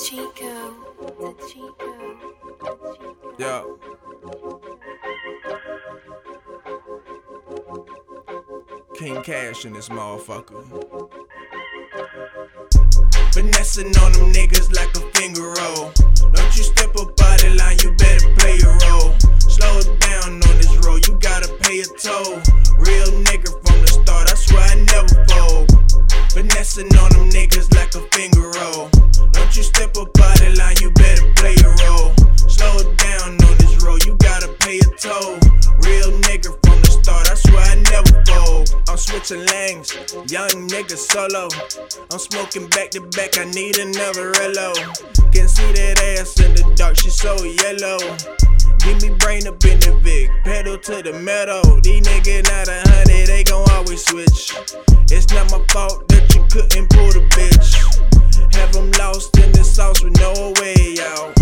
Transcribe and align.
Chico, 0.00 0.30
the 1.18 1.34
Chico, 1.48 1.90
Yeah. 3.36 3.64
King 8.94 9.22
Kash 9.22 9.64
in 9.64 9.72
this 9.72 9.88
motherfucker. 9.88 10.62
Finessing 13.32 13.96
on 13.98 14.12
them 14.12 14.32
niggas 14.32 14.72
like 14.74 14.94
a 14.96 15.00
finger 15.18 15.42
roll. 15.42 15.90
Don't 16.32 16.56
you 16.56 16.62
step 16.62 16.94
up 16.96 17.20
out 17.20 17.40
the 17.40 17.54
line, 17.58 17.78
you 17.82 17.90
better 17.96 18.28
play 18.36 18.56
your 18.58 18.78
role. 18.86 19.14
Slow 19.40 19.78
it 19.78 20.00
down 20.00 20.34
on 20.34 20.56
this 20.58 20.76
road, 20.86 21.06
you 21.08 21.18
gotta 21.18 21.52
pay 21.62 21.80
a 21.80 21.84
toll. 21.84 22.38
Real 22.78 23.10
nigga 23.26 23.50
from 23.66 23.80
the 23.80 23.88
start, 23.88 24.30
I 24.30 24.34
swear 24.34 24.62
I 24.62 24.74
never 24.76 25.24
fold. 25.26 25.68
Finessing 26.30 26.96
on 26.96 27.10
them 27.10 27.30
niggas 27.30 27.74
like 27.74 27.94
a 27.96 28.00
finger 28.16 28.37
switching 39.28 39.46
lanes, 39.46 39.92
young 40.30 40.68
nigga 40.68 40.96
solo. 40.96 41.48
I'm 42.10 42.18
smoking 42.18 42.68
back 42.68 42.90
to 42.92 43.00
back, 43.00 43.38
I 43.38 43.44
need 43.44 43.78
another 43.78 44.32
Rello. 44.32 44.72
Can 45.32 45.48
see 45.48 45.70
that 45.72 46.00
ass 46.18 46.40
in 46.40 46.54
the 46.54 46.72
dark, 46.74 46.96
she 46.96 47.10
so 47.10 47.36
yellow. 47.44 47.98
Give 48.78 48.96
me 49.02 49.16
brain 49.18 49.46
up 49.46 49.62
in 49.64 49.80
the 49.80 49.98
Vic, 50.02 50.30
pedal 50.44 50.78
to 50.78 51.02
the 51.02 51.12
metal. 51.12 51.62
These 51.82 52.06
niggas 52.06 52.44
not 52.48 52.68
a 52.68 52.80
hundred, 52.90 53.26
they 53.26 53.44
gon' 53.44 53.68
always 53.72 54.04
switch. 54.04 54.54
It's 55.10 55.30
not 55.32 55.50
my 55.50 55.62
fault 55.72 56.08
that 56.08 56.34
you 56.34 56.44
couldn't 56.50 56.88
pull 56.90 57.12
the 57.12 57.26
bitch. 57.36 57.76
Have 58.54 58.72
them 58.72 58.90
lost 58.92 59.36
in 59.36 59.52
the 59.52 59.64
sauce 59.64 60.02
with 60.02 60.16
no 60.18 60.54
way 60.60 60.96
out. 61.04 61.37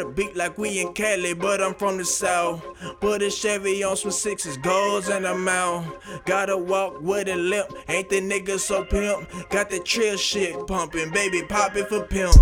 A 0.00 0.08
beat 0.08 0.36
like 0.36 0.58
we 0.58 0.80
in 0.80 0.92
Cali, 0.92 1.34
but 1.34 1.60
I'm 1.60 1.74
from 1.74 1.98
the 1.98 2.04
south. 2.04 2.62
Put 3.00 3.22
a 3.22 3.30
Chevy 3.30 3.82
on 3.82 3.96
some 3.96 4.10
sixes, 4.10 4.56
goals 4.56 5.08
and 5.08 5.26
I'm 5.26 5.48
out. 5.48 5.84
Gotta 6.24 6.56
walk 6.56 7.00
with 7.00 7.28
a 7.28 7.36
limp, 7.36 7.72
ain't 7.88 8.08
the 8.08 8.20
nigga 8.20 8.58
so 8.58 8.84
pimp. 8.84 9.28
Got 9.50 9.70
the 9.70 9.80
trill 9.80 10.16
shit 10.16 10.66
pumping, 10.66 11.10
baby 11.10 11.42
popping 11.48 11.86
for 11.86 12.02
pimp. 12.04 12.34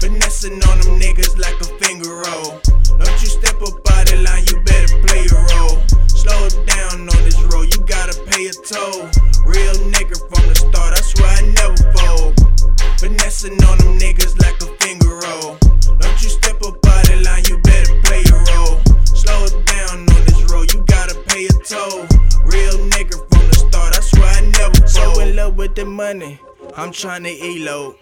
Finessing 0.00 0.62
on 0.64 0.80
them 0.80 0.98
niggas 1.00 1.38
like 1.38 1.60
a 1.60 1.84
finger 1.84 2.10
roll. 2.10 2.60
Don't 2.98 3.22
you 3.22 3.28
step 3.28 3.60
up 3.62 3.80
out 3.92 4.06
the 4.06 4.16
line, 4.26 4.44
you 4.50 4.60
better 4.64 4.98
play 5.06 5.24
your 5.24 5.40
role. 5.56 5.78
Slow 6.08 6.48
down 6.66 7.08
on 7.08 7.24
this 7.24 7.40
road, 7.52 7.74
you 7.74 7.80
gotta 7.86 8.18
pay 8.30 8.46
a 8.46 8.52
toll. 8.52 9.08
Real 9.46 9.76
nigga 9.88 10.18
from 10.28 10.48
the 10.48 10.54
start, 10.54 10.92
I 10.92 11.00
swear 11.00 11.30
I 11.30 11.42
never 11.54 11.76
fold. 11.96 12.34
Finessing 12.98 13.62
on 13.64 13.78
them 13.78 13.98
niggas 13.98 14.38
like 14.40 14.60
a 14.60 14.66
finger 14.84 14.99
money, 26.00 26.40
I'm 26.78 26.92
trying 26.92 27.24
to 27.24 27.34
elope. 27.50 27.98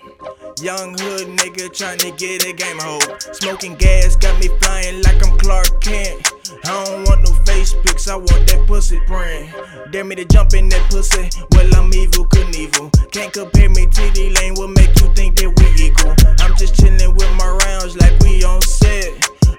Young 0.62 0.96
hood 0.96 1.26
nigga 1.38 1.66
trying 1.76 1.98
to 1.98 2.12
get 2.12 2.46
a 2.46 2.52
game 2.52 2.78
hold. 2.78 3.02
Smoking 3.34 3.74
gas 3.74 4.14
got 4.14 4.38
me 4.38 4.46
flying 4.60 5.02
like 5.02 5.18
I'm 5.26 5.36
Clark 5.36 5.80
Kent. 5.80 6.32
I 6.64 6.84
don't 6.84 7.02
want 7.08 7.24
no 7.24 7.32
face 7.44 7.74
pics, 7.82 8.06
I 8.06 8.14
want 8.14 8.46
that 8.48 8.62
pussy 8.68 9.00
print. 9.08 9.50
Dare 9.90 10.04
me 10.04 10.14
to 10.14 10.24
jump 10.26 10.54
in 10.54 10.68
that 10.68 10.84
pussy, 10.88 11.28
well 11.50 11.74
I'm 11.74 11.90
Evel 11.90 12.28
Knievel. 12.28 12.86
Can't 13.10 13.32
compare 13.32 13.68
me 13.68 13.86
to 13.86 14.10
D 14.12 14.30
Lane, 14.30 14.54
what 14.54 14.70
make 14.70 14.94
you 15.00 15.08
think 15.18 15.34
that 15.40 15.50
we 15.58 15.66
equal? 15.86 16.14
I'm 16.38 16.54
just 16.56 16.74
chillin' 16.76 17.16
with 17.18 17.32
my 17.34 17.50
rounds 17.66 17.96
like 17.96 18.16
we 18.20 18.44
on 18.44 18.62
set. 18.62 19.10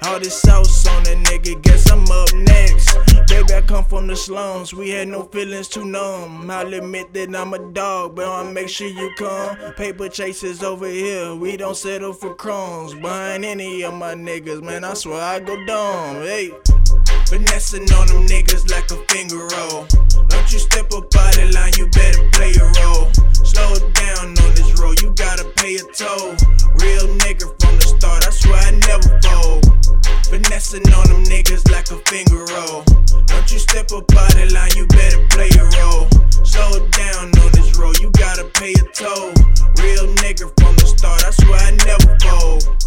All 0.04 0.17
this 0.17 0.42
sauce 0.42 0.88
on 0.88 1.02
a 1.08 1.16
nigga, 1.28 1.62
come 3.70 3.86
from 3.86 4.08
the 4.08 4.16
slums, 4.16 4.74
we 4.74 4.90
had 4.90 5.08
no 5.08 5.22
feelings 5.22 5.68
to 5.68 5.86
numb. 5.86 6.50
I'll 6.50 6.74
admit 6.74 7.14
that 7.14 7.36
I'm 7.36 7.54
a 7.54 7.60
dog, 7.72 8.16
but 8.16 8.26
I'll 8.26 8.52
make 8.52 8.68
sure 8.68 8.88
you 8.88 9.14
come. 9.16 9.56
Paper 9.74 10.10
chases 10.10 10.64
over 10.64 10.88
here, 10.88 11.36
we 11.36 11.56
don't 11.56 11.78
settle 11.78 12.14
for 12.14 12.34
crumbs. 12.34 12.96
Behind 12.96 13.46
any 13.46 13.84
of 13.84 13.94
my 13.94 14.16
niggas, 14.16 14.64
man, 14.64 14.84
I 14.84 14.96
swear 14.96 15.22
I 15.22 15.40
go 15.40 15.54
dumb. 15.68 16.16
Hey. 16.16 16.50
Finessing 17.28 17.94
on 17.94 18.08
them 18.08 18.26
niggas 18.26 18.72
like 18.72 18.90
a 18.90 18.98
finger 19.14 19.38
roll. 19.38 19.86
Don't 20.30 20.52
you 20.52 20.58
step 20.58 20.92
up 20.92 21.06
out 21.16 21.34
the 21.36 21.52
line, 21.54 21.74
you 21.78 21.86
better 21.94 22.28
play 22.34 22.52
your 22.58 22.72
role. 22.82 23.06
Slow 23.34 23.78
down 23.94 24.30
on 24.30 24.50
this 24.58 24.80
road, 24.82 25.00
you 25.00 25.14
gotta 25.14 25.46
pay 25.58 25.76
a 25.76 25.86
toll. 25.94 26.34
Real 26.82 27.06
nigga 27.22 27.46
from 27.62 27.76
the 27.78 27.86
start, 27.86 28.26
I 28.26 28.32
swear 28.32 28.58
I 28.58 28.72
never 28.90 29.22
fold. 29.22 29.70
Finessing 30.26 30.90
on 30.94 31.08
them 31.08 31.24
niggas 31.26 31.70
like 31.72 31.92
a 31.92 31.98
finger 32.10 32.48
Step 33.80 33.98
up 33.98 34.12
out 34.17 34.34
the 34.34 34.45
line, 34.54 34.72
you 34.76 34.86
better 34.88 35.26
play 35.30 35.48
your 35.56 35.70
role. 35.80 36.06
Slow 36.44 36.86
down 36.90 37.32
on 37.40 37.52
this 37.54 37.78
road, 37.78 37.98
you 38.00 38.12
gotta 38.12 38.44
pay 38.56 38.73
a 38.73 38.84
toll. 38.92 39.32
Real 39.80 40.14
nigga 40.20 40.52
from 40.60 40.76
the 40.76 40.86
start, 40.86 41.23
I 41.23 41.32
swear 41.32 41.62
I 41.62 41.72
never 41.88 42.18
fold. 42.20 42.80